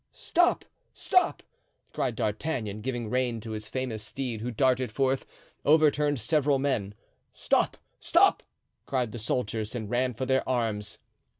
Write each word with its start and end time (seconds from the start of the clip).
"Stop! 0.13 0.65
stop!" 0.95 1.43
cried 1.93 2.15
D'Artagnan, 2.15 2.81
giving 2.81 3.07
rein 3.07 3.39
to 3.41 3.51
his 3.51 3.69
famous 3.69 4.01
steed, 4.01 4.41
who, 4.41 4.49
darting 4.49 4.87
forth, 4.87 5.27
overturned 5.63 6.17
several 6.19 6.57
men. 6.57 6.95
"Stop! 7.35 7.77
stop!" 7.99 8.41
cried 8.87 9.11
the 9.11 9.19
soldiers, 9.19 9.75
and 9.75 9.91
ran 9.91 10.15
for 10.15 10.25
their 10.25 10.49
arms. 10.49 10.97